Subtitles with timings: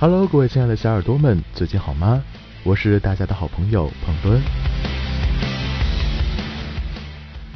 [0.00, 2.24] Hello，各位亲爱的小耳朵们，最近好吗？
[2.62, 4.40] 我是大家的好朋友彭敦。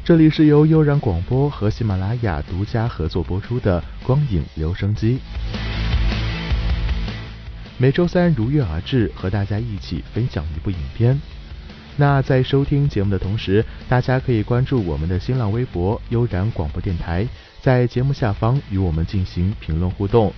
[0.05, 5.21] 这里是由悠然广播和喜马拉雅独家合作播出的光影留声机。
[7.79, 11.19] 每周三如约而至，和大家一起分享一部影片。
[11.97, 17.27] 那在收听节目的同时，大家可以关注我们的新浪微博“悠然广播电台”，
[17.63, 20.31] 在节目下方与我们进行评论互动。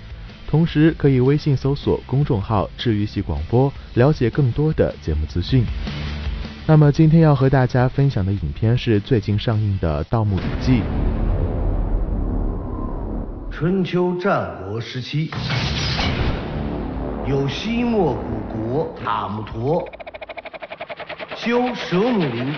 [0.48, 5.64] 同时，可以微信搜索公众号“治愈系广播”，了解更多的节目资讯。
[6.66, 10.73] 那么，今天要和大家分享的影片是最近上映的《盗墓笔记》。
[13.51, 15.30] 春秋战国时期，
[17.26, 19.88] 有西莫古国塔木陀，
[21.34, 22.52] 修蛇母林，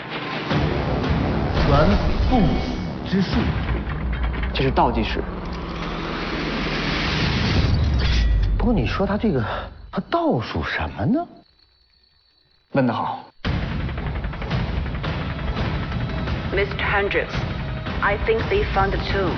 [1.62, 1.88] 传
[2.28, 3.38] 不死之术。
[4.52, 5.22] 这是倒计时。
[8.68, 9.42] 不你说他这个，
[9.90, 11.26] 他倒数什么呢？
[12.72, 13.24] 问得好。
[16.52, 16.76] Mr.
[16.76, 17.32] Hendricks,
[18.02, 19.32] I think they found the tomb.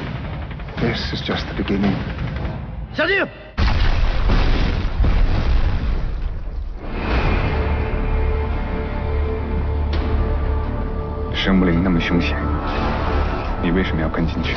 [0.78, 1.94] This is just the beginning.
[2.92, 3.24] 下令。
[11.32, 12.36] 神木林那么凶险，
[13.62, 14.56] 你为什么要跟进去？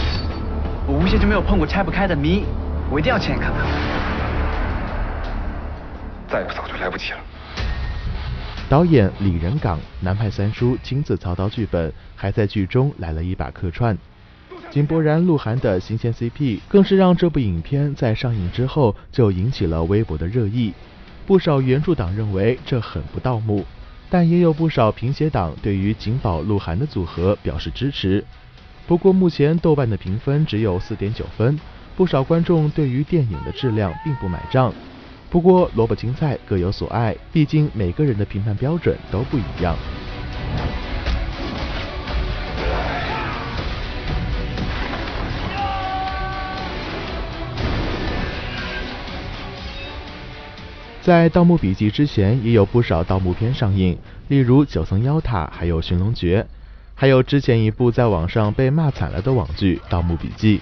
[0.87, 2.43] 我无邪就没有碰过拆不开的谜，
[2.89, 4.02] 我一定要亲眼看看。
[6.33, 7.19] 再不走就来不及了。
[8.67, 13.95] 导演李仁港、南派三叔亲自操刀剧本，还在剧中来了一把客串。
[14.71, 20.73] 井柏然、鹿晗的新鲜 CP，更是让这部影片在上映之后就引起了微博的热议。
[21.27, 23.63] 不少原著党认为这很不盗墓，
[24.09, 28.25] 但也有不少评写党对于井宝、鹿晗的组合表示支持。
[28.87, 31.59] 不过目前豆瓣的评分只有四点九分，
[31.95, 34.73] 不少观众对于电影的质量并不买账。
[35.33, 39.75] 不过萝卜青菜各有所爱，毕竟每个人的评判标准都不一样。
[51.01, 53.97] 在《盗墓笔记》之前，也有不少盗墓片上映，
[54.27, 56.45] 例如《九层妖塔》，还有《寻龙诀》，
[56.93, 60.59] 还有之前一部在网上被骂惨了的网剧《盗墓笔记》。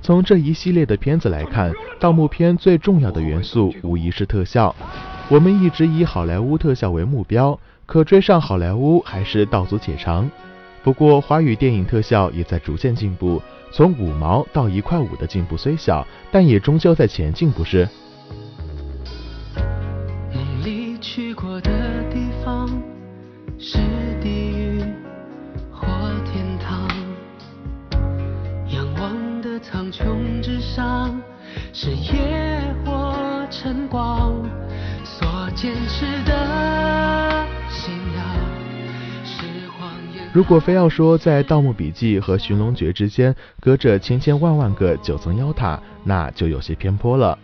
[0.00, 4.74] 从这一系列的片子来看，盗墓片最重要的元素无疑是特效。
[5.28, 10.30] 我们一直以好莱坞特效为目标，可追上好莱坞还是道阻且长。
[10.82, 17.86] 不过，华语电影特效也在逐渐进步，从五毛到一块五的进步虽小，但也终究在前进，不是？
[29.00, 31.20] 望的苍穹之上
[31.72, 34.34] 是野火晨光，
[35.04, 38.24] 所坚持的信仰。
[40.32, 47.38] 如果非要说在《盗墓笔记》和《寻龙诀》之间隔着千千万万个九层妖塔，那就有些偏颇了。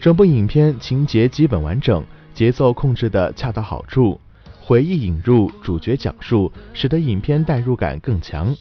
[0.00, 4.20] 整部影片情节基本完整，节奏控制的恰到好处，
[4.60, 8.54] 回忆引入，主角讲述，使得影片代入感更强。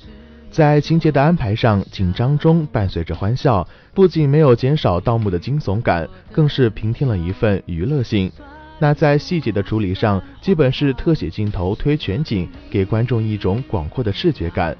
[0.57, 8.31] 在情节的安排上，紧张中伴随着欢笑，不仅没有减少盗墓的惊悚感，更是平添了一份娱乐性。
[8.79, 14.75] 那在细节的处理上，基本是特写镜头推全景，给观众一种广阔的视觉感。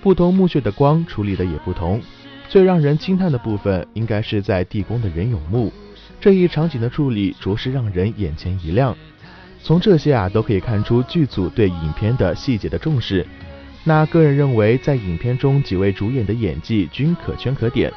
[0.00, 2.00] 不同墓穴的光处理的也不同。
[2.48, 5.72] 最让人惊叹的部分，应该是在地宫的人俑墓。
[6.20, 8.96] 这一场景的处理着实让人眼前一亮。
[9.60, 13.26] 从这些啊都可以看出剧组对影片的细节的重视。
[13.88, 17.92] 那个人认为，在影片中几位主演的演技均可圈可点。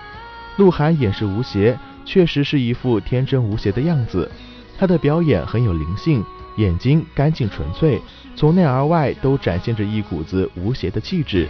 [0.58, 4.30] 鹿晗演示无邪，确实是一副天真无邪的样子。
[4.78, 6.24] 他的表演很有灵性，
[6.58, 8.00] 眼睛干净纯粹，
[8.36, 11.50] 从内而外都展现着一股子无邪的气质。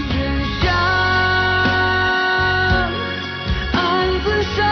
[0.00, 0.74] 愿向
[3.72, 4.64] 暗自生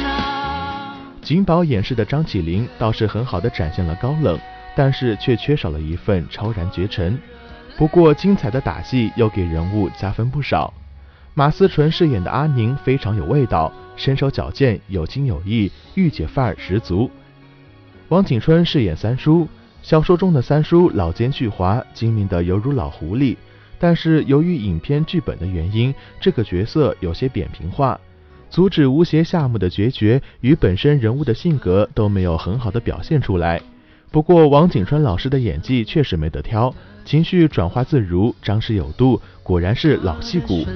[0.00, 0.94] 长。
[1.22, 4.38] 景宝演示的张起灵倒是很好的展现了高冷，
[4.76, 7.18] 但是却缺少了一份超然绝尘。
[7.76, 10.72] 不过精彩的打戏又给人物加分不少。
[11.34, 17.10] 马思纯饰演的阿宁非常有味道，身手矫健，有情有义，御姐范儿十足。
[18.08, 19.48] 王景春饰演三叔，
[19.82, 23.36] 小说中的三叔老奸巨猾，精明的犹如老狐狸。
[23.78, 27.98] 但是由于影片剧本的原因，这个角色有些扁平化，
[28.50, 33.60] 阻止吴邪下墓的决绝与本身人物的性格都没有很好的表现出来。
[34.12, 36.72] 不过王景春老师的演技确实没得挑，
[37.02, 40.66] 情绪转化自如，张弛有度，果然是老戏骨。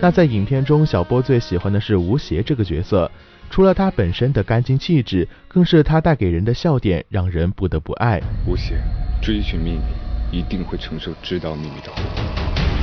[0.00, 3.10] 那在影片中，小波最喜欢的是吴邪这个角色，
[3.50, 8.18] 除了他本身的干净气质，更是他带给人的笑点让人不得不爱。
[8.46, 8.76] 吴邪
[9.20, 12.81] 追寻秘密，一定会承受知道秘密的后果。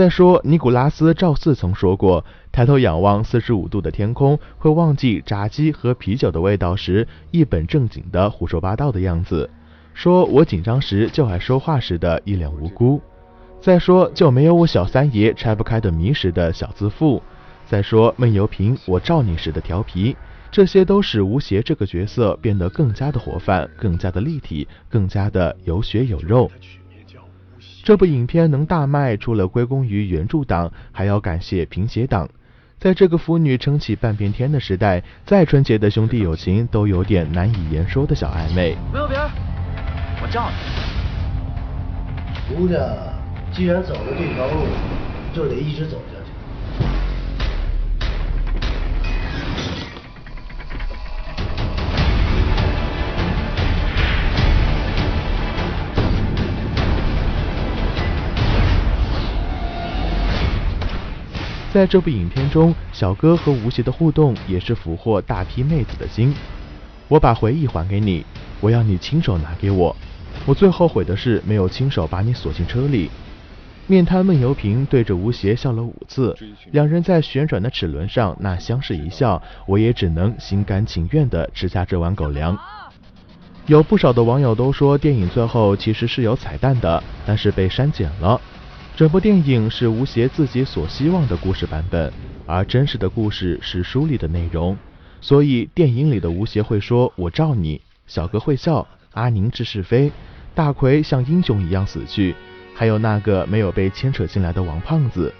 [0.00, 9.50] 再说，尼古拉斯赵四曾说过，抬头仰望四十五度的天空，会忘记炸鸡和啤酒的味道时，一本正经的胡说八道的样子。
[9.92, 12.98] 说我紧张时就爱说话时的一脸无辜。
[13.60, 17.22] 再说，就没有我小三爷拆不开的谜时的小自负。
[17.66, 20.16] 再说，闷油瓶我照你时的调皮，
[20.50, 26.50] 这些都使吴邪这个角色变得更加的活泛，更加的立体，更加的有血有肉。
[27.82, 32.28] 这部影片能大卖，除了归功于原著党，还要感谢评协党。
[32.78, 38.76] 在这个腐女撑起半边天的时代，再纯洁的兄弟友情都有点难以言说的小暧昧。
[38.92, 39.26] 没有别人，
[40.22, 40.56] 我叫你。
[42.54, 42.80] 姑娘，
[43.52, 44.66] 既然走了这条路，
[45.34, 46.19] 就得一直走下去。
[61.72, 66.34] 在这部影片中，小哥和吴邪的互动也是俘获大批妹子的心。
[67.06, 68.26] 我把回忆还给你，
[68.60, 69.94] 我要你亲手拿给我。
[70.46, 73.08] 我最后悔的是没有亲手把你锁进车里。
[73.86, 76.36] 面瘫闷油瓶对着吴邪笑了五次，
[76.72, 82.58] 两人在旋转的齿轮上那相视一笑，我也只能心甘情愿地吃下这碗狗粮。
[83.66, 88.40] 有不少的网友都说电影最后其实是有彩蛋的，但是被删减了。
[88.96, 92.12] 整部电影是吴邪自己所希望的故事版本，
[92.46, 94.76] 而真实的故事是书里的内容。
[95.22, 100.12] 所以电影里的吴邪会说“我罩你”，小哥会笑，阿宁知是非，
[100.54, 102.34] 大奎像英雄一样死去，
[102.74, 105.32] 还有那个没有被牵扯进来的王胖子。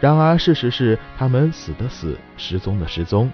[0.00, 3.30] 然而事实是，他们死的死，失踪的失踪。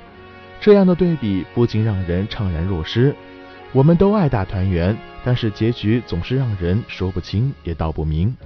[0.60, 3.12] 这样的对比不禁让人怅然若失。
[3.72, 8.36] 我们都爱大团圆，但是结局总是让人说不清也道不明。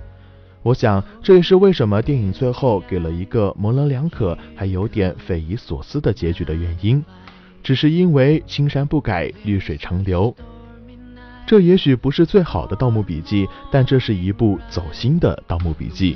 [0.64, 7.04] 我想，这也是为什么电影最后给了一个模棱两可、还有点匪夷所思的结局的原因。
[7.62, 10.34] 只是因为青山不改，绿水长流。
[11.46, 16.14] 这也许不是最好的《盗墓笔记》，但这是一部走心的《盗墓笔记》。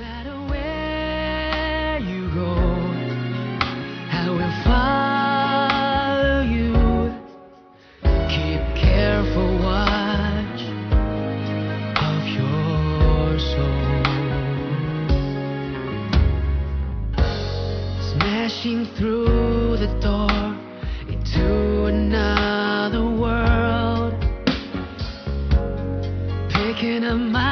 [18.48, 20.56] crashing through the door
[21.06, 24.14] into another world,
[26.48, 27.47] picking up my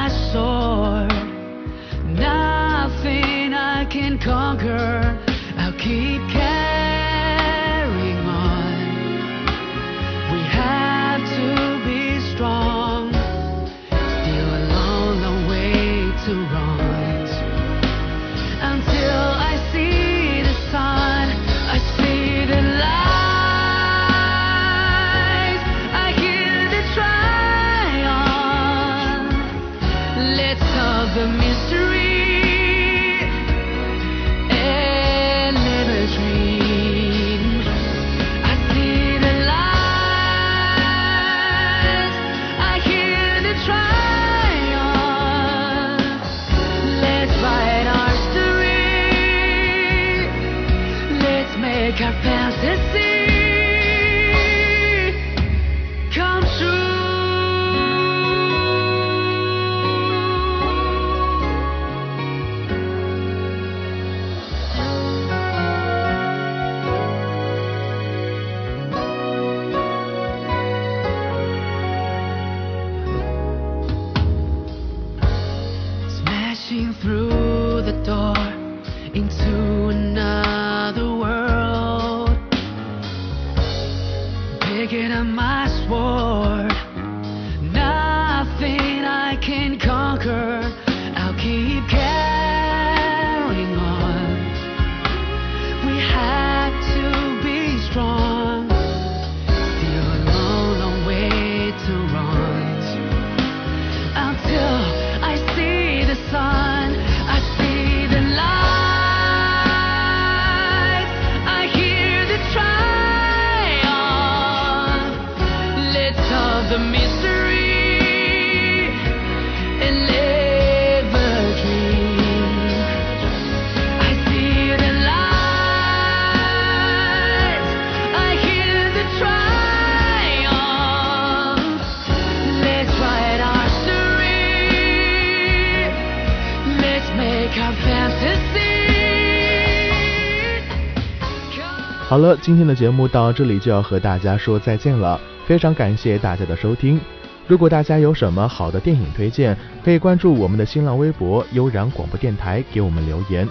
[142.17, 146.99] 好了，今天的节目到这里就要和大家说再见了，非常感谢大家的收听。
[147.47, 149.55] 如果大家有什么好的电影推荐，
[149.85, 153.47] 可以关注我们的新浪微博“悠然广播电台”给我们留言，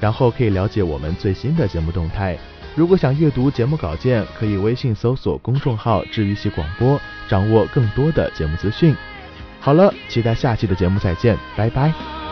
[0.00, 2.38] 然后可以了解我们最新的节目动态。
[2.74, 8.96] 如果想阅读节目稿件，可以微信搜索公众号“治愈系广播”，掌握更多的节目资讯。
[9.60, 12.25] 好了，期待下期的节目再见，拜拜。